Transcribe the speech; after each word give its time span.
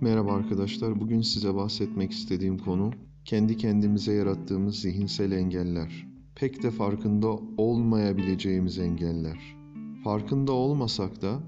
Merhaba 0.00 0.32
arkadaşlar. 0.32 1.00
Bugün 1.00 1.20
size 1.20 1.54
bahsetmek 1.54 2.12
istediğim 2.12 2.58
konu 2.58 2.90
kendi 3.24 3.56
kendimize 3.56 4.12
yarattığımız 4.12 4.80
zihinsel 4.80 5.32
engeller. 5.32 6.06
Pek 6.34 6.62
de 6.62 6.70
farkında 6.70 7.28
olmayabileceğimiz 7.56 8.78
engeller. 8.78 9.56
Farkında 10.04 10.52
olmasak 10.52 11.22
da 11.22 11.40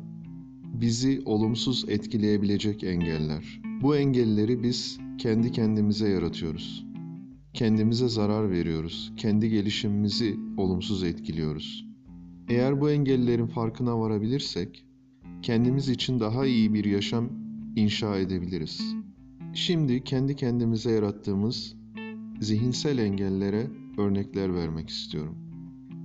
bizi 0.64 1.22
olumsuz 1.24 1.84
etkileyebilecek 1.88 2.84
engeller. 2.84 3.60
Bu 3.82 3.96
engelleri 3.96 4.62
biz 4.62 4.98
kendi 5.18 5.52
kendimize 5.52 6.08
yaratıyoruz. 6.08 6.86
Kendimize 7.52 8.08
zarar 8.08 8.50
veriyoruz. 8.50 9.12
Kendi 9.16 9.50
gelişimimizi 9.50 10.36
olumsuz 10.56 11.04
etkiliyoruz. 11.04 11.86
Eğer 12.48 12.80
bu 12.80 12.90
engellerin 12.90 13.46
farkına 13.46 14.00
varabilirsek 14.00 14.84
kendimiz 15.42 15.88
için 15.88 16.20
daha 16.20 16.46
iyi 16.46 16.74
bir 16.74 16.84
yaşam 16.84 17.49
inşa 17.76 18.16
edebiliriz. 18.16 18.94
Şimdi 19.54 20.04
kendi 20.04 20.36
kendimize 20.36 20.90
yarattığımız 20.90 21.76
zihinsel 22.40 22.98
engellere 22.98 23.66
örnekler 23.98 24.54
vermek 24.54 24.88
istiyorum. 24.88 25.36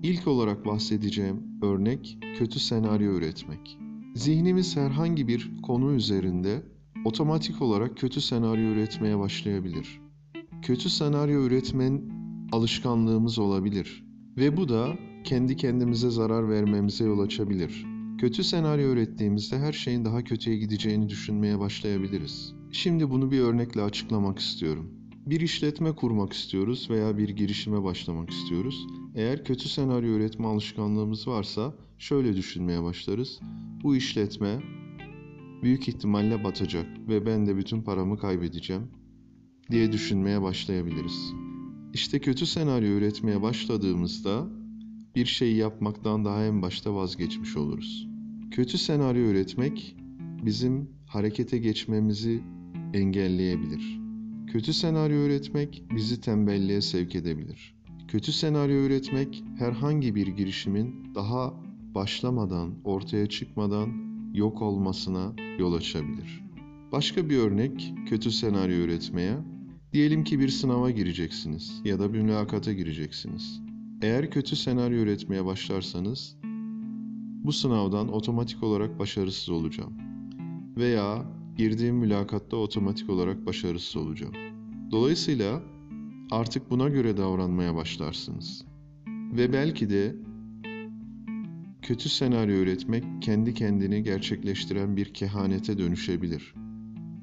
İlk 0.03 0.27
olarak 0.27 0.65
bahsedeceğim 0.65 1.43
örnek 1.61 2.17
kötü 2.37 2.59
senaryo 2.59 3.13
üretmek. 3.13 3.77
Zihnimiz 4.15 4.77
herhangi 4.77 5.27
bir 5.27 5.51
konu 5.63 5.93
üzerinde 5.93 6.63
otomatik 7.05 7.61
olarak 7.61 7.97
kötü 7.97 8.21
senaryo 8.21 8.69
üretmeye 8.69 9.19
başlayabilir. 9.19 10.01
Kötü 10.61 10.89
senaryo 10.89 11.43
üretmen 11.43 12.01
alışkanlığımız 12.51 13.39
olabilir 13.39 14.05
ve 14.37 14.57
bu 14.57 14.69
da 14.69 14.95
kendi 15.23 15.55
kendimize 15.55 16.09
zarar 16.09 16.49
vermemize 16.49 17.05
yol 17.05 17.19
açabilir. 17.19 17.94
Kötü 18.17 18.43
senaryo 18.43 18.89
ürettiğimizde 18.89 19.59
her 19.59 19.73
şeyin 19.73 20.05
daha 20.05 20.23
kötüye 20.23 20.57
gideceğini 20.57 21.09
düşünmeye 21.09 21.59
başlayabiliriz. 21.59 22.53
Şimdi 22.71 23.09
bunu 23.09 23.31
bir 23.31 23.39
örnekle 23.39 23.81
açıklamak 23.81 24.39
istiyorum. 24.39 24.91
Bir 25.25 25.41
işletme 25.41 25.91
kurmak 25.95 26.33
istiyoruz 26.33 26.87
veya 26.89 27.17
bir 27.17 27.29
girişime 27.29 27.83
başlamak 27.83 28.29
istiyoruz. 28.29 28.87
Eğer 29.15 29.43
kötü 29.43 29.69
senaryo 29.69 30.09
üretme 30.09 30.47
alışkanlığımız 30.47 31.27
varsa 31.27 31.73
şöyle 31.97 32.35
düşünmeye 32.35 32.83
başlarız. 32.83 33.39
Bu 33.83 33.95
işletme 33.95 34.59
büyük 35.63 35.87
ihtimalle 35.87 36.43
batacak 36.43 36.87
ve 37.07 37.25
ben 37.25 37.47
de 37.47 37.57
bütün 37.57 37.81
paramı 37.81 38.17
kaybedeceğim 38.17 38.87
diye 39.71 39.91
düşünmeye 39.91 40.41
başlayabiliriz. 40.41 41.33
İşte 41.93 42.19
kötü 42.19 42.45
senaryo 42.45 42.87
üretmeye 42.87 43.41
başladığımızda 43.41 44.47
bir 45.15 45.25
şey 45.25 45.55
yapmaktan 45.55 46.25
daha 46.25 46.45
en 46.45 46.61
başta 46.61 46.95
vazgeçmiş 46.95 47.57
oluruz. 47.57 48.14
Kötü 48.51 48.77
senaryo 48.77 49.21
üretmek 49.21 49.95
bizim 50.45 50.89
harekete 51.05 51.57
geçmemizi 51.57 52.41
engelleyebilir. 52.93 53.99
Kötü 54.47 54.73
senaryo 54.73 55.17
üretmek 55.17 55.83
bizi 55.95 56.21
tembelliğe 56.21 56.81
sevk 56.81 57.15
edebilir. 57.15 57.75
Kötü 58.07 58.31
senaryo 58.31 58.75
üretmek 58.75 59.43
herhangi 59.59 60.15
bir 60.15 60.27
girişimin 60.27 61.15
daha 61.15 61.53
başlamadan, 61.95 62.73
ortaya 62.83 63.29
çıkmadan 63.29 63.89
yok 64.33 64.61
olmasına 64.61 65.33
yol 65.59 65.73
açabilir. 65.73 66.43
Başka 66.91 67.29
bir 67.29 67.37
örnek 67.37 67.93
kötü 68.09 68.31
senaryo 68.31 68.75
üretmeye. 68.75 69.37
Diyelim 69.93 70.23
ki 70.23 70.39
bir 70.39 70.49
sınava 70.49 70.91
gireceksiniz 70.91 71.81
ya 71.85 71.99
da 71.99 72.13
bir 72.13 72.21
mülakata 72.21 72.73
gireceksiniz. 72.73 73.61
Eğer 74.01 74.31
kötü 74.31 74.55
senaryo 74.55 74.97
üretmeye 74.97 75.45
başlarsanız 75.45 76.37
bu 77.45 77.53
sınavdan 77.53 78.13
otomatik 78.13 78.63
olarak 78.63 78.99
başarısız 78.99 79.49
olacağım. 79.49 79.93
Veya 80.77 81.25
girdiğim 81.57 81.95
mülakatta 81.95 82.57
otomatik 82.57 83.09
olarak 83.09 83.45
başarısız 83.45 83.97
olacağım. 83.97 84.33
Dolayısıyla 84.91 85.63
artık 86.31 86.71
buna 86.71 86.89
göre 86.89 87.17
davranmaya 87.17 87.75
başlarsınız. 87.75 88.65
Ve 89.07 89.53
belki 89.53 89.89
de 89.89 90.15
kötü 91.81 92.09
senaryo 92.09 92.55
üretmek 92.55 93.03
kendi 93.21 93.53
kendini 93.53 94.03
gerçekleştiren 94.03 94.97
bir 94.97 95.13
kehanete 95.13 95.77
dönüşebilir. 95.77 96.53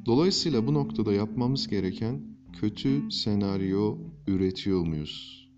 Dolayısıyla 0.07 0.67
bu 0.67 0.75
noktada 0.75 1.13
yapmamız 1.13 1.69
gereken 1.69 2.21
kötü 2.61 3.11
senaryo 3.11 3.99
üretiyor 4.27 4.87
muyuz? 4.87 5.49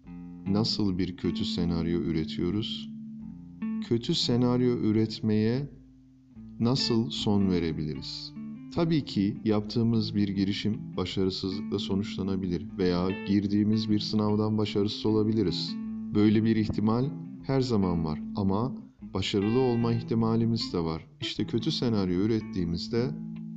Nasıl 0.47 0.99
bir 0.99 1.17
kötü 1.17 1.45
senaryo 1.45 2.01
üretiyoruz? 2.01 2.94
Kötü 3.89 4.15
senaryo 4.15 4.77
üretmeye 4.77 5.69
nasıl 6.61 7.11
son 7.11 7.50
verebiliriz? 7.50 8.33
Tabii 8.75 9.05
ki 9.05 9.37
yaptığımız 9.45 10.15
bir 10.15 10.28
girişim 10.28 10.97
başarısızlıkla 10.97 11.78
sonuçlanabilir 11.78 12.67
veya 12.78 13.09
girdiğimiz 13.27 13.91
bir 13.91 13.99
sınavdan 13.99 14.59
başarısız 14.59 15.06
olabiliriz. 15.06 15.75
Böyle 16.15 16.44
bir 16.44 16.56
ihtimal 16.56 17.11
her 17.43 17.61
zaman 17.61 18.05
var 18.05 18.23
ama 18.37 18.73
başarılı 19.15 19.61
olma 19.61 19.93
ihtimalimiz 19.93 20.73
de 20.73 20.78
var. 20.78 21.06
İşte 21.21 21.47
kötü 21.47 21.73
senaryo 21.73 22.21
ürettiğimizde 22.21 23.11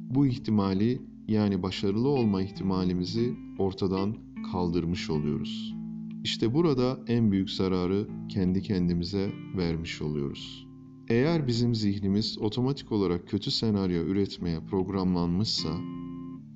bu 0.09 0.27
ihtimali 0.27 1.01
yani 1.27 1.63
başarılı 1.63 2.09
olma 2.09 2.41
ihtimalimizi 2.41 3.33
ortadan 3.59 4.15
kaldırmış 4.51 5.09
oluyoruz. 5.09 5.76
İşte 6.23 6.53
burada 6.53 6.99
en 7.07 7.31
büyük 7.31 7.49
zararı 7.49 8.07
kendi 8.29 8.61
kendimize 8.61 9.31
vermiş 9.57 10.01
oluyoruz. 10.01 10.67
Eğer 11.09 11.47
bizim 11.47 11.75
zihnimiz 11.75 12.37
otomatik 12.37 12.91
olarak 12.91 13.27
kötü 13.27 13.51
senaryo 13.51 14.03
üretmeye 14.03 14.59
programlanmışsa 14.59 15.69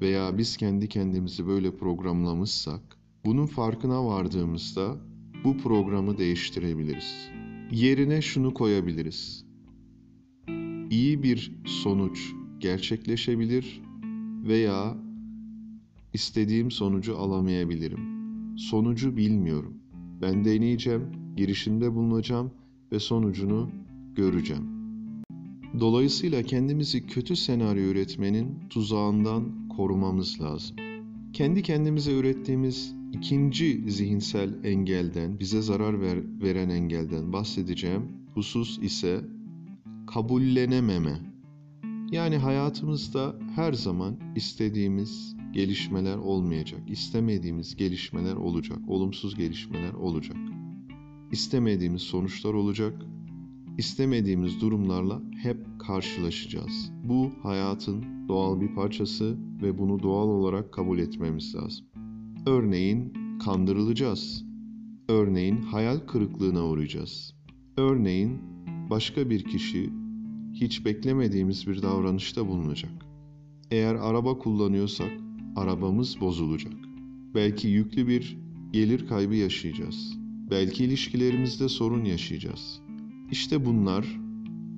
veya 0.02 0.38
biz 0.38 0.58
kendi 0.58 0.88
kendimizi 0.88 1.48
böyle 1.48 1.76
programlamışsak, 1.76 2.82
bunun 3.26 3.46
farkına 3.46 4.06
vardığımızda 4.06 4.98
bu 5.44 5.58
programı 5.58 6.18
değiştirebiliriz. 6.18 7.30
Yerine 7.72 8.22
şunu 8.22 8.54
koyabiliriz. 8.54 9.46
İyi 10.90 11.24
bir 11.24 11.52
sonuç 11.66 12.34
gerçekleşebilir 12.60 13.82
veya 14.48 14.98
istediğim 16.14 16.72
sonucu 16.72 17.18
alamayabilirim. 17.18 18.21
Sonucu 18.58 19.18
bilmiyorum. 19.18 19.74
Ben 20.22 20.46
deneyeceğim, 20.46 21.06
girişimde 21.38 21.96
bulunacağım 21.96 22.52
ve 22.92 23.00
sonucunu 23.00 23.70
göreceğim. 24.16 24.64
Dolayısıyla 25.80 26.44
kendimizi 26.44 27.08
kötü 27.08 27.36
senaryo 27.36 27.84
üretmenin 27.84 28.60
tuzağından 28.70 29.68
korumamız 29.70 30.42
lazım. 30.42 30.76
Kendi 31.34 31.62
kendimize 31.64 32.14
ürettiğimiz 32.14 32.96
ikinci 33.14 33.92
zihinsel 33.92 34.54
engelden, 34.64 35.40
bize 35.40 35.62
zarar 35.62 36.02
ver, 36.02 36.20
veren 36.42 36.70
engelden 36.70 37.34
bahsedeceğim 37.34 38.04
husus 38.34 38.80
ise 38.80 39.22
kabullenememe. 40.08 41.20
Yani 42.12 42.38
hayatımızda 42.38 43.36
her 43.56 43.74
zaman 43.74 44.16
istediğimiz 44.36 45.36
gelişmeler 45.54 46.18
olmayacak. 46.18 46.82
İstemediğimiz 46.88 47.76
gelişmeler 47.76 48.36
olacak. 48.36 48.80
Olumsuz 48.88 49.36
gelişmeler 49.36 49.94
olacak. 49.94 50.38
İstemediğimiz 51.32 52.02
sonuçlar 52.02 52.54
olacak. 52.54 53.06
İstemediğimiz 53.78 54.62
durumlarla 54.62 55.22
hep 55.44 55.58
karşılaşacağız. 55.80 56.92
Bu 57.04 57.32
hayatın 57.44 58.28
doğal 58.28 58.62
bir 58.62 58.76
parçası 58.76 59.38
ve 59.62 59.78
bunu 59.78 60.04
doğal 60.04 60.28
olarak 60.28 60.74
kabul 60.74 61.00
etmemiz 61.00 61.56
lazım. 61.56 61.86
Örneğin 62.46 63.14
kandırılacağız. 63.40 64.46
Örneğin 65.10 65.62
hayal 65.62 66.00
kırıklığına 66.00 66.66
uğrayacağız. 66.66 67.36
Örneğin 67.78 68.42
başka 68.90 69.30
bir 69.30 69.44
kişi 69.44 69.90
hiç 70.54 70.86
beklemediğimiz 70.86 71.68
bir 71.68 71.82
davranışta 71.82 72.48
bulunacak. 72.48 72.92
Eğer 73.72 73.96
araba 73.96 74.38
kullanıyorsak 74.38 75.12
arabamız 75.56 76.22
bozulacak. 76.22 76.74
Belki 77.36 77.68
yüklü 77.68 78.08
bir 78.08 78.38
gelir 78.72 79.08
kaybı 79.08 79.36
yaşayacağız. 79.36 80.18
Belki 80.52 80.84
ilişkilerimizde 80.84 81.70
sorun 81.70 82.06
yaşayacağız. 82.06 82.82
İşte 83.32 83.66
bunlar 83.66 84.20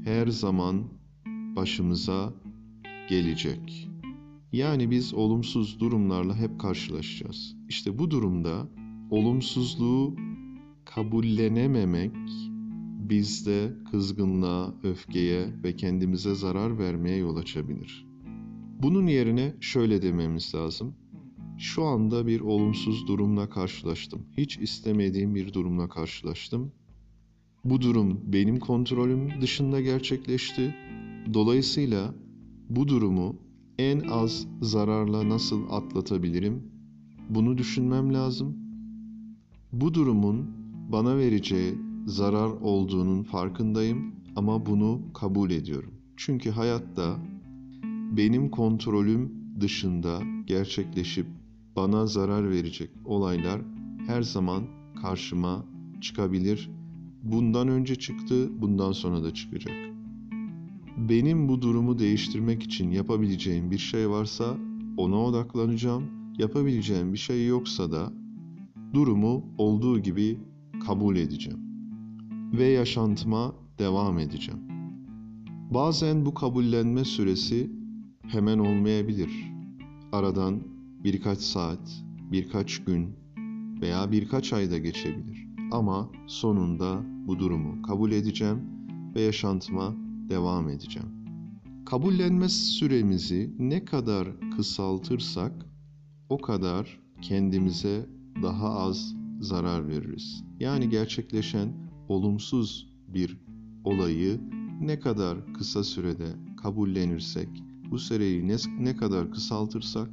her 0.03 0.27
zaman 0.27 0.83
başımıza 1.55 2.33
gelecek. 3.09 3.89
Yani 4.51 4.91
biz 4.91 5.13
olumsuz 5.13 5.79
durumlarla 5.79 6.35
hep 6.35 6.59
karşılaşacağız. 6.59 7.55
İşte 7.69 7.99
bu 7.99 8.11
durumda 8.11 8.69
olumsuzluğu 9.09 10.15
kabullenememek 10.85 12.15
bizde 13.09 13.73
kızgınlığa, 13.91 14.73
öfkeye 14.83 15.63
ve 15.63 15.75
kendimize 15.75 16.35
zarar 16.35 16.79
vermeye 16.79 17.17
yol 17.17 17.35
açabilir. 17.35 18.12
Bunun 18.83 19.07
yerine 19.07 19.53
şöyle 19.59 20.01
dememiz 20.01 20.55
lazım. 20.55 20.93
Şu 21.57 21.83
anda 21.83 22.27
bir 22.27 22.39
olumsuz 22.39 23.07
durumla 23.07 23.49
karşılaştım. 23.49 24.21
Hiç 24.37 24.57
istemediğim 24.57 25.35
bir 25.35 25.53
durumla 25.53 25.89
karşılaştım. 25.89 26.71
Bu 27.65 27.81
durum 27.81 28.19
benim 28.23 28.59
kontrolüm 28.59 29.41
dışında 29.41 29.81
gerçekleşti. 29.81 30.75
Dolayısıyla 31.33 32.13
bu 32.69 32.87
durumu 32.87 33.35
en 33.79 33.99
az 33.99 34.47
zararla 34.61 35.29
nasıl 35.29 35.69
atlatabilirim? 35.69 36.63
Bunu 37.29 37.57
düşünmem 37.57 38.13
lazım. 38.13 38.57
Bu 39.71 39.93
durumun 39.93 40.49
bana 40.91 41.17
vereceği 41.17 41.75
zarar 42.05 42.49
olduğunun 42.49 43.23
farkındayım 43.23 44.15
ama 44.35 44.65
bunu 44.65 45.01
kabul 45.13 45.51
ediyorum. 45.51 45.93
Çünkü 46.17 46.51
hayatta 46.51 47.32
benim 48.17 48.49
kontrolüm 48.49 49.31
dışında 49.59 50.21
gerçekleşip 50.45 51.27
bana 51.75 52.05
zarar 52.07 52.49
verecek 52.49 52.89
olaylar 53.05 53.61
her 54.07 54.21
zaman 54.21 54.63
karşıma 55.01 55.65
çıkabilir. 56.01 56.69
Bundan 57.23 57.67
önce 57.67 57.95
çıktı, 57.95 58.61
bundan 58.61 58.91
sonra 58.91 59.23
da 59.23 59.33
çıkacak. 59.33 59.75
Benim 60.97 61.49
bu 61.49 61.61
durumu 61.61 61.99
değiştirmek 61.99 62.63
için 62.63 62.91
yapabileceğim 62.91 63.71
bir 63.71 63.77
şey 63.77 64.09
varsa 64.09 64.57
ona 64.97 65.23
odaklanacağım. 65.23 66.03
Yapabileceğim 66.37 67.13
bir 67.13 67.17
şey 67.17 67.47
yoksa 67.47 67.91
da 67.91 68.13
durumu 68.93 69.45
olduğu 69.57 69.99
gibi 69.99 70.39
kabul 70.85 71.15
edeceğim 71.15 71.59
ve 72.53 72.65
yaşantıma 72.65 73.55
devam 73.79 74.19
edeceğim. 74.19 74.59
Bazen 75.73 76.25
bu 76.25 76.33
kabullenme 76.33 77.05
süresi 77.05 77.82
hemen 78.27 78.59
olmayabilir. 78.59 79.51
Aradan 80.11 80.59
birkaç 81.03 81.39
saat, 81.39 82.03
birkaç 82.31 82.83
gün 82.83 83.15
veya 83.81 84.11
birkaç 84.11 84.53
ayda 84.53 84.77
geçebilir. 84.77 85.47
Ama 85.71 86.11
sonunda 86.27 87.01
bu 87.27 87.39
durumu 87.39 87.81
kabul 87.81 88.11
edeceğim 88.11 88.59
ve 89.15 89.21
yaşantıma 89.21 89.93
devam 90.29 90.69
edeceğim. 90.69 91.09
Kabullenme 91.85 92.49
süremizi 92.49 93.53
ne 93.59 93.85
kadar 93.85 94.27
kısaltırsak 94.55 95.65
o 96.29 96.37
kadar 96.37 96.99
kendimize 97.21 98.05
daha 98.41 98.69
az 98.69 99.15
zarar 99.39 99.87
veririz. 99.87 100.43
Yani 100.59 100.89
gerçekleşen 100.89 101.73
olumsuz 102.07 102.87
bir 103.07 103.37
olayı 103.83 104.41
ne 104.81 104.99
kadar 104.99 105.53
kısa 105.53 105.83
sürede 105.83 106.35
kabullenirsek, 106.63 107.49
bu 107.93 107.99
süreyi 107.99 108.47
ne, 108.47 108.55
ne 108.79 108.95
kadar 108.95 109.31
kısaltırsak 109.31 110.09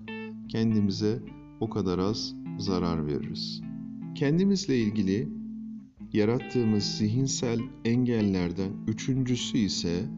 kendimize 0.49 1.23
o 1.61 1.71
kadar 1.71 1.99
az 1.99 2.35
zarar 2.59 3.07
veririz. 3.07 3.63
Kendimizle 4.15 4.79
ilgili 4.79 5.29
yarattığımız 6.13 6.85
zihinsel 6.85 7.61
engellerden 7.85 8.71
üçüncüsü 8.87 9.59
ise 9.59 10.11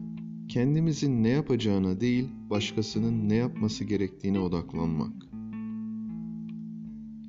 kendimizin 0.49 1.23
ne 1.23 1.29
yapacağına 1.29 2.01
değil 2.01 2.29
başkasının 2.49 3.29
ne 3.29 3.35
yapması 3.35 3.83
gerektiğine 3.83 4.39
odaklanmak. 4.39 5.13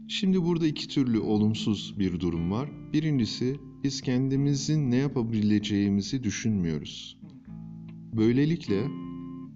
Şimdi 0.09 0.43
burada 0.43 0.67
iki 0.67 0.89
türlü 0.89 1.19
olumsuz 1.19 1.95
bir 1.99 2.21
durum 2.21 2.51
var. 2.51 2.71
Birincisi 2.93 3.57
biz 3.85 4.01
kendimizin 4.01 4.91
ne 4.91 4.97
yapabileceğimizi 4.97 6.25
düşünmüyoruz. 6.25 7.19
Böylelikle 8.17 9.04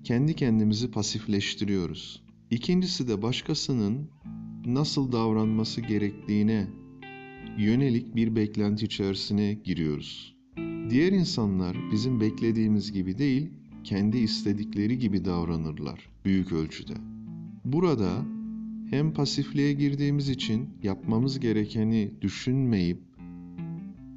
kendi 0.08 0.34
kendimizi 0.34 0.90
pasifleştiriyoruz. 0.90 2.22
İkincisi 2.50 3.08
de 3.08 3.22
başkasının 3.22 4.10
nasıl 4.66 5.12
davranması 5.12 5.80
gerektiğine 5.80 6.66
yönelik 7.58 8.16
bir 8.16 8.36
beklenti 8.36 8.84
içerisine 8.84 9.54
giriyoruz. 9.64 10.36
Diğer 10.90 11.12
insanlar 11.12 11.76
bizim 11.92 12.20
beklediğimiz 12.20 12.92
gibi 12.92 13.18
değil, 13.18 13.50
kendi 13.84 14.18
istedikleri 14.18 14.98
gibi 14.98 15.24
davranırlar 15.24 16.08
büyük 16.24 16.52
ölçüde. 16.52 16.94
Burada 17.64 18.24
hem 18.90 19.12
pasifliğe 19.12 19.72
girdiğimiz 19.72 20.28
için 20.28 20.68
yapmamız 20.82 21.40
gerekeni 21.40 22.10
düşünmeyip 22.20 22.98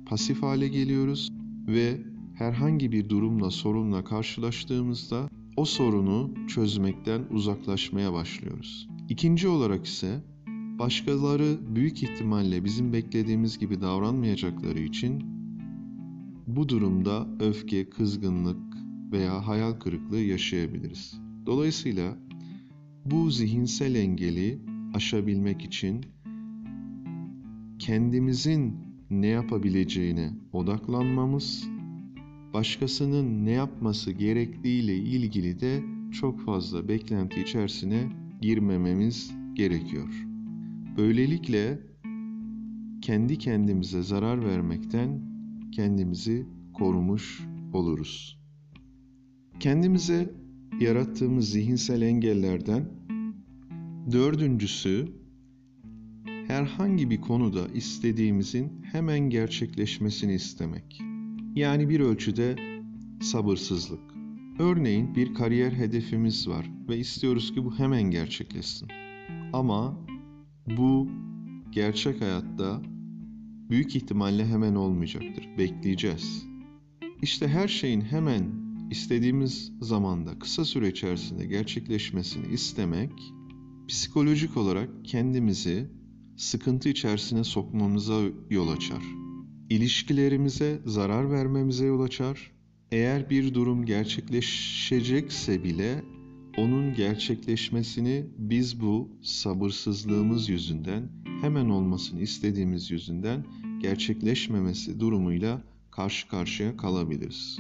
pasif 0.06 0.44
hale 0.44 0.68
geliyoruz 0.68 1.30
ve 1.68 1.98
herhangi 2.36 2.92
bir 2.92 3.10
durumla, 3.10 3.52
sorunla 3.52 4.04
karşılaştığımızda 4.04 5.30
o 5.58 5.66
sorunu 5.66 6.32
çözmekten 6.48 7.22
uzaklaşmaya 7.32 8.14
başlıyoruz. 8.14 8.90
İkinci 9.10 9.48
olarak 9.48 9.86
ise 9.86 10.24
başkaları 10.80 11.58
büyük 11.76 12.04
ihtimalle 12.04 12.64
bizim 12.64 12.94
beklediğimiz 12.94 13.58
gibi 13.58 13.82
davranmayacakları 13.82 14.80
için 14.80 15.24
bu 16.48 16.70
durumda 16.70 17.28
öfke, 17.40 17.90
kızgınlık 17.90 18.58
veya 19.12 19.48
hayal 19.48 19.74
kırıklığı 19.74 20.20
yaşayabiliriz. 20.20 21.20
Dolayısıyla 21.46 22.18
bu 23.06 23.32
zihinsel 23.32 23.96
engeli 23.96 24.60
aşabilmek 24.94 25.62
için 25.62 26.06
kendimizin 27.80 28.78
ne 29.10 29.28
yapabileceğine 29.28 30.34
odaklanmamız, 30.54 31.68
başkasının 32.54 33.46
ne 33.46 33.52
yapması 33.52 34.12
gerektiğiyle 34.12 34.96
ilgili 34.96 35.60
de 35.60 35.84
çok 36.12 36.46
fazla 36.46 36.88
beklenti 36.88 37.42
içerisine 37.42 38.10
girmememiz 38.42 39.32
gerekiyor. 39.54 40.10
Böylelikle 40.98 41.80
kendi 43.02 43.38
kendimize 43.38 44.04
zarar 44.04 44.46
vermekten 44.46 45.22
kendimizi 45.72 46.46
korumuş 46.74 47.42
oluruz. 47.74 48.42
Kendimize 49.60 50.34
yarattığımız 50.80 51.50
zihinsel 51.50 52.02
engellerden 52.02 52.86
dördüncüsü 54.12 55.08
herhangi 56.48 57.10
bir 57.10 57.22
konuda 57.22 57.68
istediğimizin 57.68 58.84
hemen 58.84 59.20
gerçekleşmesini 59.20 60.34
istemek. 60.34 61.11
Yani 61.56 61.90
bir 61.90 62.00
ölçüde 62.00 62.56
sabırsızlık. 63.22 64.00
Örneğin 64.60 65.16
bir 65.16 65.34
kariyer 65.34 65.72
hedefimiz 65.72 66.48
var 66.48 66.72
ve 66.90 66.98
istiyoruz 66.98 67.54
ki 67.54 67.66
bu 67.66 67.80
hemen 67.80 68.04
gerçekleşsin. 68.04 68.88
Ama 69.54 69.98
bu 70.78 71.08
gerçek 71.72 72.22
hayatta 72.22 72.82
büyük 73.70 73.96
ihtimalle 73.96 74.46
hemen 74.46 74.76
olmayacaktır. 74.76 75.50
Bekleyeceğiz. 75.58 76.46
İşte 77.22 77.48
her 77.48 77.68
şeyin 77.68 78.02
hemen 78.02 78.44
istediğimiz 78.92 79.72
zamanda 79.82 80.40
kısa 80.40 80.66
süre 80.66 80.90
içerisinde 80.90 81.46
gerçekleşmesini 81.46 82.54
istemek 82.54 83.12
psikolojik 83.88 84.58
olarak 84.58 84.90
kendimizi 85.04 85.90
sıkıntı 86.38 86.90
içerisine 86.90 87.44
sokmamıza 87.44 88.22
yol 88.50 88.70
açar. 88.70 89.31
İlişkilerimize 89.72 90.80
zarar 90.86 91.32
vermemize 91.32 91.86
yol 91.86 92.02
açar. 92.02 92.52
Eğer 92.92 93.30
bir 93.30 93.54
durum 93.54 93.86
gerçekleşecekse 93.86 95.64
bile 95.64 96.04
onun 96.58 96.94
gerçekleşmesini 96.94 98.26
biz 98.38 98.82
bu 98.82 99.10
sabırsızlığımız 99.22 100.50
yüzünden, 100.50 101.10
hemen 101.42 101.70
olmasını 101.70 102.22
istediğimiz 102.22 102.92
yüzünden 102.92 103.46
gerçekleşmemesi 103.82 105.00
durumuyla 105.00 105.62
karşı 105.92 106.28
karşıya 106.28 106.78
kalabiliriz. 106.78 107.60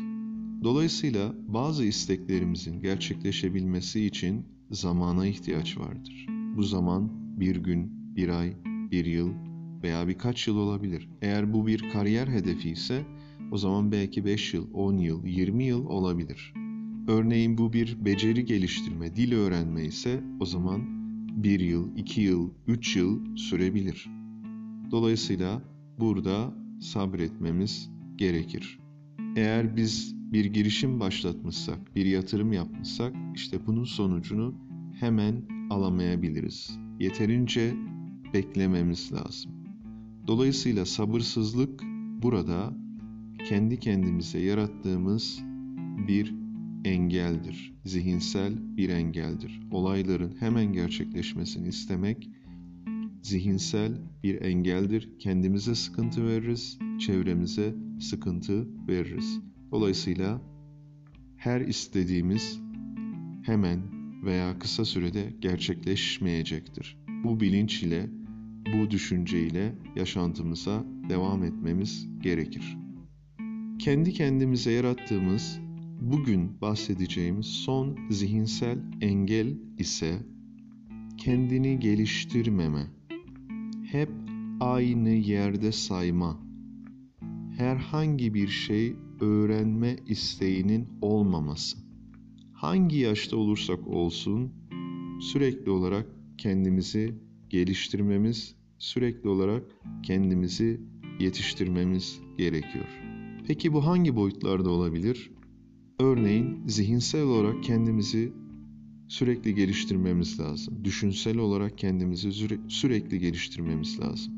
Dolayısıyla 0.63 1.33
bazı 1.47 1.85
isteklerimizin 1.85 2.81
gerçekleşebilmesi 2.81 4.05
için 4.05 4.45
zamana 4.71 5.27
ihtiyaç 5.27 5.77
vardır. 5.77 6.27
Bu 6.55 6.63
zaman 6.63 7.11
bir 7.39 7.55
gün, 7.55 8.15
bir 8.15 8.29
ay, 8.29 8.53
bir 8.65 9.05
yıl 9.05 9.50
veya 9.83 10.07
birkaç 10.07 10.47
yıl 10.47 10.57
olabilir. 10.57 11.09
Eğer 11.21 11.53
bu 11.53 11.67
bir 11.67 11.89
kariyer 11.93 12.27
hedefi 12.27 12.69
ise 12.69 13.05
o 13.51 13.57
zaman 13.57 13.91
belki 13.91 14.25
5 14.25 14.53
yıl, 14.53 14.73
10 14.73 14.97
yıl, 14.97 15.25
20 15.25 15.63
yıl 15.63 15.85
olabilir. 15.85 16.53
Örneğin 17.07 17.57
bu 17.57 17.73
bir 17.73 18.05
beceri 18.05 18.45
geliştirme, 18.45 19.15
dil 19.15 19.33
öğrenme 19.33 19.85
ise 19.85 20.23
o 20.39 20.45
zaman 20.45 20.81
1 21.43 21.59
yıl, 21.59 21.97
2 21.97 22.21
yıl, 22.21 22.49
3 22.67 22.95
yıl 22.95 23.35
sürebilir. 23.35 24.09
Dolayısıyla 24.91 25.61
burada 25.99 26.53
sabretmemiz 26.81 27.89
gerekir. 28.15 28.79
Eğer 29.35 29.75
biz 29.75 30.15
bir 30.31 30.45
girişim 30.45 30.99
başlatmışsak, 30.99 31.95
bir 31.95 32.05
yatırım 32.05 32.53
yapmışsak 32.53 33.15
işte 33.35 33.67
bunun 33.67 33.83
sonucunu 33.83 34.55
hemen 34.99 35.35
alamayabiliriz. 35.69 36.79
Yeterince 36.99 37.73
beklememiz 38.33 39.13
lazım. 39.13 39.60
Dolayısıyla 40.27 40.85
sabırsızlık 40.85 41.83
burada 42.21 42.73
kendi 43.49 43.79
kendimize 43.79 44.39
yarattığımız 44.39 45.39
bir 46.07 46.35
engeldir. 46.85 47.73
Zihinsel 47.85 48.77
bir 48.77 48.89
engeldir. 48.89 49.59
Olayların 49.71 50.35
hemen 50.39 50.73
gerçekleşmesini 50.73 51.67
istemek 51.67 52.29
zihinsel 53.21 53.97
bir 54.23 54.41
engeldir. 54.41 55.09
Kendimize 55.19 55.75
sıkıntı 55.75 56.27
veririz, 56.27 56.79
çevremize 56.99 57.75
sıkıntı 57.99 58.67
veririz. 58.87 59.39
Dolayısıyla 59.71 60.41
her 61.37 61.61
istediğimiz 61.61 62.59
hemen 63.43 63.79
veya 64.23 64.59
kısa 64.59 64.85
sürede 64.85 65.33
gerçekleşmeyecektir. 65.39 66.97
Bu 67.23 67.39
bilinç 67.39 67.83
ile, 67.83 68.09
bu 68.65 68.91
düşünce 68.91 69.47
ile 69.47 69.75
yaşantımıza 69.95 70.85
devam 71.09 71.43
etmemiz 71.43 72.07
gerekir. 72.19 72.77
Kendi 73.79 74.13
kendimize 74.13 74.71
yarattığımız 74.71 75.59
bugün 76.01 76.61
bahsedeceğimiz 76.61 77.45
son 77.45 77.97
zihinsel 78.09 78.79
engel 79.01 79.55
ise 79.77 80.19
kendini 81.17 81.79
geliştirmeme, 81.79 82.87
hep 83.91 84.09
aynı 84.59 85.09
yerde 85.09 85.71
sayma, 85.71 86.39
herhangi 87.57 88.33
bir 88.33 88.47
şey 88.47 88.95
öğrenme 89.19 89.95
isteğinin 90.07 90.87
olmaması. 91.01 91.77
Hangi 92.53 92.97
yaşta 92.97 93.37
olursak 93.37 93.87
olsun 93.87 94.51
sürekli 95.21 95.71
olarak 95.71 96.07
kendimizi 96.37 97.15
geliştirmemiz, 97.51 98.55
sürekli 98.77 99.29
olarak 99.29 99.63
kendimizi 100.03 100.81
yetiştirmemiz 101.19 102.19
gerekiyor. 102.37 102.85
Peki 103.47 103.73
bu 103.73 103.85
hangi 103.85 104.15
boyutlarda 104.15 104.69
olabilir? 104.69 105.31
Örneğin 105.99 106.67
zihinsel 106.67 107.23
olarak 107.23 107.63
kendimizi 107.63 108.33
sürekli 109.07 109.55
geliştirmemiz 109.55 110.39
lazım. 110.39 110.85
Düşünsel 110.85 111.37
olarak 111.37 111.77
kendimizi 111.77 112.27
süre- 112.29 112.69
sürekli 112.69 113.19
geliştirmemiz 113.19 113.99
lazım. 113.99 114.33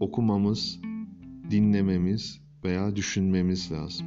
Okumamız, 0.00 0.80
dinlememiz 1.50 2.40
veya 2.64 2.96
düşünmemiz 2.96 3.72
lazım. 3.72 4.06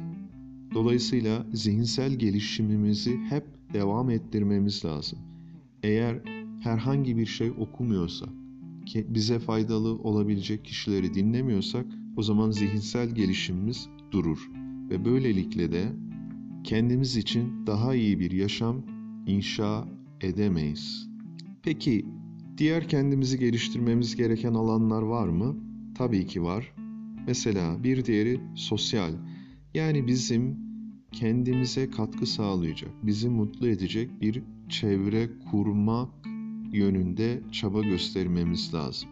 Dolayısıyla 0.74 1.46
zihinsel 1.52 2.12
gelişimimizi 2.12 3.16
hep 3.16 3.44
devam 3.74 4.10
ettirmemiz 4.10 4.84
lazım. 4.84 5.18
Eğer 5.82 6.35
herhangi 6.66 7.16
bir 7.16 7.26
şey 7.26 7.50
okumuyorsak, 7.50 8.28
bize 8.94 9.38
faydalı 9.38 9.88
olabilecek 9.88 10.64
kişileri 10.64 11.14
dinlemiyorsak 11.14 11.86
o 12.16 12.22
zaman 12.22 12.50
zihinsel 12.50 13.10
gelişimimiz 13.14 13.88
durur 14.10 14.50
ve 14.90 15.04
böylelikle 15.04 15.72
de 15.72 15.92
kendimiz 16.64 17.16
için 17.16 17.66
daha 17.66 17.94
iyi 17.94 18.20
bir 18.20 18.30
yaşam 18.30 18.82
inşa 19.26 19.88
edemeyiz. 20.20 21.08
Peki 21.62 22.06
diğer 22.58 22.88
kendimizi 22.88 23.38
geliştirmemiz 23.38 24.16
gereken 24.16 24.54
alanlar 24.54 25.02
var 25.02 25.28
mı? 25.28 25.56
Tabii 25.94 26.26
ki 26.26 26.42
var. 26.42 26.72
Mesela 27.26 27.84
bir 27.84 28.04
diğeri 28.04 28.40
sosyal. 28.54 29.12
Yani 29.74 30.06
bizim 30.06 30.56
kendimize 31.12 31.90
katkı 31.90 32.26
sağlayacak, 32.26 32.90
bizi 33.02 33.28
mutlu 33.28 33.68
edecek 33.68 34.20
bir 34.20 34.42
çevre 34.68 35.28
kurmak 35.50 36.08
yönünde 36.72 37.42
çaba 37.52 37.82
göstermemiz 37.82 38.74
lazım. 38.74 39.08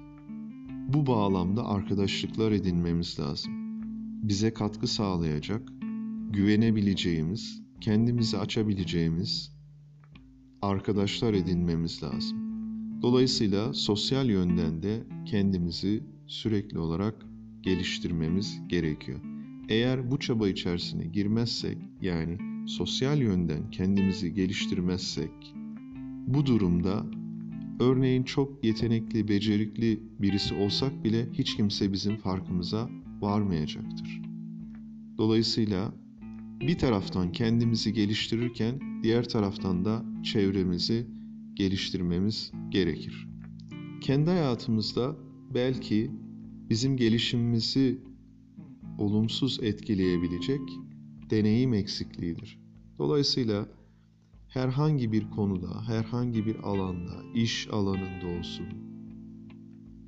Bu 0.89 1.07
bağlamda 1.07 1.69
arkadaşlıklar 1.69 2.53
edinmemiz 2.53 3.21
lazım. 3.21 3.53
Bize 4.23 4.55
katkı 4.55 4.87
sağlayacak, 4.87 5.73
güvenebileceğimiz, 6.31 7.63
kendimizi 7.81 8.39
açabileceğimiz 8.39 9.53
arkadaşlar 10.63 11.35
edinmemiz 11.35 12.03
lazım. 12.03 12.39
Dolayısıyla 13.03 13.73
sosyal 13.73 14.31
yönden 14.31 14.83
de 14.83 15.05
kendimizi 15.27 16.03
sürekli 16.27 16.79
olarak 16.79 17.27
geliştirmemiz 17.61 18.61
gerekiyor. 18.69 19.21
Eğer 19.69 20.11
bu 20.11 20.19
çaba 20.19 20.49
içerisine 20.49 21.05
girmezsek, 21.05 21.79
yani 22.01 22.39
sosyal 22.69 23.21
yönden 23.21 23.71
kendimizi 23.71 24.35
geliştirmezsek, 24.35 25.55
bu 26.27 26.47
durumda 26.47 27.07
örneğin 27.81 28.23
çok 28.23 28.65
yetenekli, 28.65 29.29
becerikli 29.29 30.01
birisi 30.19 30.55
olsak 30.55 31.05
bile 31.05 31.29
hiç 31.33 31.57
kimse 31.57 31.93
bizim 31.93 32.17
farkımıza 32.17 32.91
varmayacaktır. 33.21 34.23
Dolayısıyla 35.19 35.95
bir 36.61 36.79
taraftan 36.79 37.33
kendimizi 37.33 37.93
geliştirirken 37.93 38.81
diğer 39.03 39.29
taraftan 39.29 39.85
da 39.85 40.05
çevremizi 40.23 41.07
geliştirmemiz 41.55 42.53
gerekir. 42.69 43.29
Kendi 44.01 44.31
hayatımızda 44.31 45.17
belki 45.55 46.11
bizim 46.71 46.97
gelişimimizi 46.97 47.99
olumsuz 48.99 49.59
etkileyebilecek 49.63 50.61
deneyim 51.31 51.75
eksikliğidir. 51.75 52.59
Dolayısıyla 52.99 53.69
herhangi 54.55 55.13
bir 55.13 55.31
konuda, 55.31 55.89
herhangi 55.89 56.47
bir 56.47 56.57
alanda, 56.57 57.13
iş 57.35 57.69
alanında 57.73 58.39
olsun, 58.39 58.67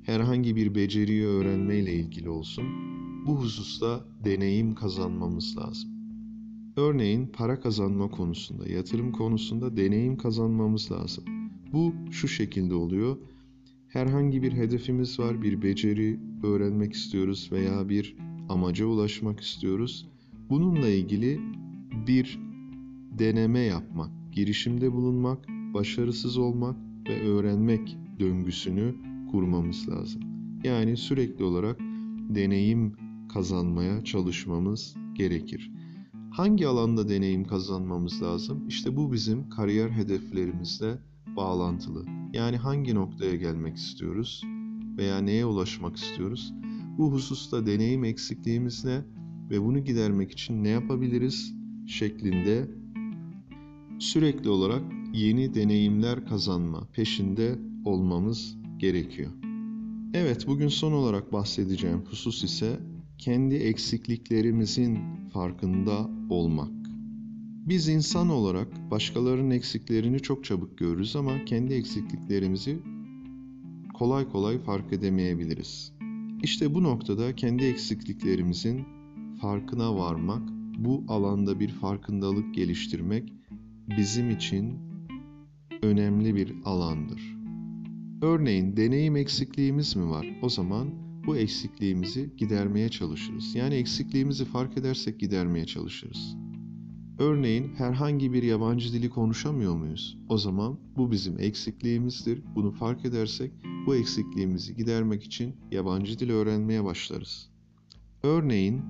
herhangi 0.03 0.55
bir 0.55 0.75
beceriyi 0.75 1.25
öğrenmeyle 1.25 1.93
ilgili 1.93 2.29
olsun, 2.29 2.65
bu 3.25 3.35
hususta 3.35 4.05
deneyim 4.25 4.75
kazanmamız 4.75 5.57
lazım. 5.57 5.89
Örneğin 6.77 7.27
para 7.27 7.59
kazanma 7.59 8.09
konusunda, 8.09 8.67
yatırım 8.67 9.11
konusunda 9.11 9.77
deneyim 9.77 10.17
kazanmamız 10.17 10.91
lazım. 10.91 11.23
Bu 11.73 11.93
şu 12.11 12.27
şekilde 12.27 12.75
oluyor. 12.75 13.17
Herhangi 13.87 14.43
bir 14.43 14.51
hedefimiz 14.51 15.19
var, 15.19 15.41
bir 15.41 15.61
beceri 15.61 16.19
öğrenmek 16.43 16.93
istiyoruz 16.93 17.49
veya 17.51 17.89
bir 17.89 18.15
amaca 18.49 18.85
ulaşmak 18.85 19.39
istiyoruz. 19.39 20.07
Bununla 20.49 20.89
ilgili 20.89 21.39
bir 22.07 22.39
deneme 23.19 23.59
yapmak, 23.59 24.11
girişimde 24.37 24.93
bulunmak, 24.93 25.47
başarısız 25.73 26.37
olmak 26.37 26.75
ve 27.09 27.21
öğrenmek 27.21 27.97
döngüsünü 28.19 28.95
kurmamız 29.31 29.89
lazım. 29.89 30.21
Yani 30.63 30.97
sürekli 30.97 31.43
olarak 31.43 31.79
deneyim 32.29 32.95
kazanmaya 33.33 34.03
çalışmamız 34.03 34.95
gerekir. 35.13 35.71
Hangi 36.31 36.67
alanda 36.67 37.09
deneyim 37.09 37.43
kazanmamız 37.43 38.21
lazım? 38.21 38.67
İşte 38.67 38.95
bu 38.95 39.11
bizim 39.11 39.49
kariyer 39.49 39.89
hedeflerimizle 39.89 40.97
bağlantılı. 41.35 42.05
Yani 42.33 42.57
hangi 42.57 42.95
noktaya 42.95 43.35
gelmek 43.35 43.75
istiyoruz 43.75 44.43
veya 44.97 45.17
neye 45.17 45.45
ulaşmak 45.45 45.95
istiyoruz? 45.95 46.53
Bu 46.97 47.11
hususta 47.11 47.65
deneyim 47.65 48.03
eksikliğimiz 48.03 48.85
ne 48.85 49.01
ve 49.49 49.63
bunu 49.63 49.83
gidermek 49.83 50.31
için 50.31 50.63
ne 50.63 50.69
yapabiliriz 50.69 51.53
şeklinde 51.87 52.67
sürekli 53.99 54.49
olarak 54.49 54.81
yeni 55.13 55.53
deneyimler 55.53 56.25
kazanma 56.25 56.87
peşinde 56.93 57.59
olmamız 57.85 58.57
gerekiyor. 58.77 59.31
Evet, 60.13 60.47
bugün 60.47 60.67
son 60.67 60.91
olarak 60.91 61.33
bahsedeceğim 61.33 62.03
husus 62.09 62.43
ise 62.43 62.79
kendi 63.17 63.55
eksikliklerimizin 63.55 64.99
farkında 65.33 66.09
olmak. 66.29 66.71
Biz 67.65 67.87
insan 67.87 68.29
olarak 68.29 68.91
başkalarının 68.91 69.51
eksiklerini 69.51 70.19
çok 70.19 70.45
çabuk 70.45 70.77
görürüz 70.77 71.15
ama 71.15 71.45
kendi 71.45 71.73
eksikliklerimizi 71.73 72.79
kolay 73.93 74.29
kolay 74.29 74.59
fark 74.59 74.93
edemeyebiliriz. 74.93 75.93
İşte 76.43 76.73
bu 76.73 76.83
noktada 76.83 77.35
kendi 77.35 77.63
eksikliklerimizin 77.63 78.85
farkına 79.41 79.97
varmak, 79.97 80.49
bu 80.77 81.03
alanda 81.07 81.59
bir 81.59 81.69
farkındalık 81.69 82.55
geliştirmek 82.55 83.36
bizim 83.87 84.29
için 84.29 84.79
önemli 85.81 86.35
bir 86.35 86.55
alandır. 86.65 87.37
Örneğin 88.21 88.77
deneyim 88.77 89.15
eksikliğimiz 89.15 89.95
mi 89.95 90.09
var? 90.09 90.27
O 90.41 90.49
zaman 90.49 90.87
bu 91.25 91.37
eksikliğimizi 91.37 92.29
gidermeye 92.37 92.89
çalışırız. 92.89 93.55
Yani 93.55 93.75
eksikliğimizi 93.75 94.45
fark 94.45 94.77
edersek 94.77 95.19
gidermeye 95.19 95.65
çalışırız. 95.65 96.35
Örneğin 97.19 97.75
herhangi 97.75 98.33
bir 98.33 98.43
yabancı 98.43 98.93
dili 98.93 99.09
konuşamıyor 99.09 99.75
muyuz? 99.75 100.17
O 100.29 100.37
zaman 100.37 100.79
bu 100.97 101.11
bizim 101.11 101.39
eksikliğimizdir. 101.39 102.41
Bunu 102.55 102.71
fark 102.71 103.05
edersek 103.05 103.51
bu 103.85 103.95
eksikliğimizi 103.95 104.75
gidermek 104.75 105.23
için 105.23 105.55
yabancı 105.71 106.19
dil 106.19 106.29
öğrenmeye 106.29 106.83
başlarız. 106.83 107.49
Örneğin 108.23 108.81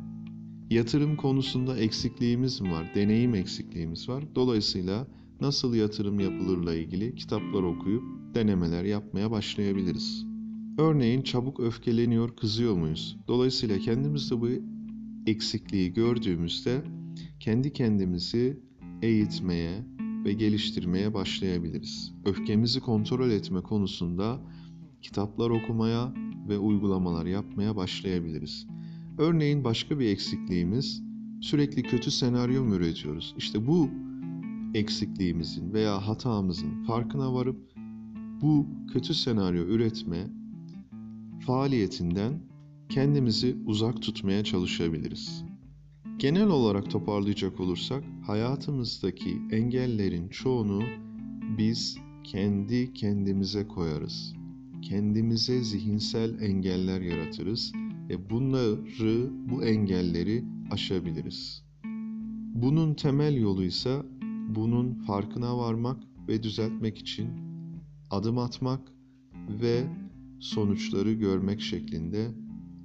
yatırım 0.69 1.15
konusunda 1.15 1.77
eksikliğimiz 1.77 2.61
mi 2.61 2.71
var? 2.71 2.91
Deneyim 2.95 3.35
eksikliğimiz 3.35 4.09
var. 4.09 4.23
Dolayısıyla 4.35 5.07
nasıl 5.41 5.75
yatırım 5.75 6.19
yapılırla 6.19 6.75
ilgili 6.75 7.15
kitaplar 7.15 7.63
okuyup 7.63 8.03
denemeler 8.35 8.83
yapmaya 8.83 9.31
başlayabiliriz. 9.31 10.25
Örneğin 10.77 11.21
çabuk 11.21 11.59
öfkeleniyor, 11.59 12.35
kızıyor 12.35 12.75
muyuz? 12.75 13.17
Dolayısıyla 13.27 13.79
kendimizde 13.79 14.41
bu 14.41 14.49
eksikliği 15.27 15.93
gördüğümüzde 15.93 16.83
kendi 17.39 17.73
kendimizi 17.73 18.59
eğitmeye 19.01 19.85
ve 20.25 20.33
geliştirmeye 20.33 21.13
başlayabiliriz. 21.13 22.13
Öfkemizi 22.25 22.79
kontrol 22.79 23.29
etme 23.29 23.61
konusunda 23.61 24.39
kitaplar 25.01 25.49
okumaya 25.49 26.13
ve 26.49 26.57
uygulamalar 26.57 27.25
yapmaya 27.25 27.75
başlayabiliriz. 27.75 28.67
Örneğin 29.17 29.63
başka 29.63 29.99
bir 29.99 30.07
eksikliğimiz 30.07 31.03
sürekli 31.41 31.83
kötü 31.83 32.11
senaryo 32.11 32.63
mu 32.63 32.75
üretiyoruz? 32.75 33.35
İşte 33.37 33.67
bu 33.67 33.89
eksikliğimizin 34.73 35.73
veya 35.73 36.07
hatamızın 36.07 36.83
farkına 36.83 37.33
varıp 37.33 37.71
bu 38.41 38.67
kötü 38.93 39.13
senaryo 39.13 39.63
üretme 39.63 40.27
faaliyetinden 41.45 42.33
kendimizi 42.89 43.57
uzak 43.65 44.01
tutmaya 44.01 44.43
çalışabiliriz. 44.43 45.43
Genel 46.17 46.47
olarak 46.47 46.89
toparlayacak 46.91 47.59
olursak 47.59 48.03
hayatımızdaki 48.27 49.41
engellerin 49.51 50.29
çoğunu 50.29 50.83
biz 51.57 51.97
kendi 52.23 52.93
kendimize 52.93 53.67
koyarız. 53.67 54.33
Kendimize 54.81 55.63
zihinsel 55.63 56.41
engeller 56.41 57.01
yaratırız 57.01 57.73
ve 58.09 58.29
bunları, 58.29 59.29
bu 59.49 59.63
engelleri 59.63 60.43
aşabiliriz. 60.71 61.63
Bunun 62.53 62.93
temel 62.93 63.35
yolu 63.35 63.63
ise 63.63 64.01
bunun 64.49 64.93
farkına 64.93 65.57
varmak 65.57 65.97
ve 66.27 66.43
düzeltmek 66.43 66.97
için 66.97 67.29
adım 68.11 68.37
atmak 68.37 68.81
ve 69.61 69.83
sonuçları 70.39 71.13
görmek 71.13 71.61
şeklinde 71.61 72.31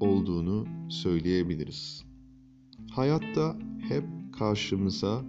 olduğunu 0.00 0.66
söyleyebiliriz. 0.88 2.04
Hayatta 2.90 3.56
hep 3.88 4.04
karşımıza 4.38 5.24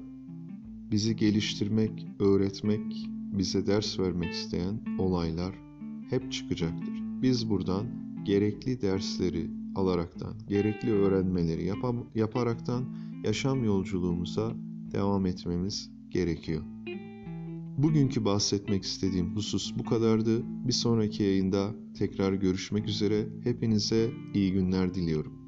bizi 0.91 1.15
geliştirmek, 1.15 2.07
öğretmek, 2.19 3.09
bize 3.09 3.67
ders 3.67 3.99
vermek 3.99 4.33
isteyen 4.33 4.79
olaylar 4.99 5.55
hep 6.09 6.31
çıkacaktır. 6.31 6.93
Biz 7.21 7.49
buradan 7.49 7.85
gerekli 8.25 8.81
dersleri 8.81 9.62
alaraktan, 9.75 10.33
gerekli 10.47 10.91
öğrenmeleri 10.91 11.65
yapam- 11.65 12.05
yaparaktan 12.15 12.83
yaşam 13.23 13.63
yolculuğumuza 13.63 14.53
devam 14.91 15.25
etmemiz 15.25 15.91
gerekiyor. 16.09 16.61
Bugünkü 17.77 18.25
bahsetmek 18.25 18.83
istediğim 18.83 19.35
husus 19.35 19.73
bu 19.77 19.85
kadardı. 19.85 20.43
Bir 20.67 20.73
sonraki 20.73 21.23
yayında 21.23 21.71
tekrar 21.97 22.33
görüşmek 22.33 22.87
üzere. 22.87 23.27
Hepinize 23.43 24.11
iyi 24.33 24.51
günler 24.51 24.93
diliyorum. 24.93 25.42